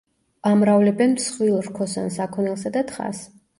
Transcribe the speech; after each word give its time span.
ამრავლებენ 0.51 1.13
მსხვილ 1.19 1.61
რქოსან 1.69 2.11
საქონელსა 2.19 2.75
და 2.81 2.85
თხას. 2.93 3.25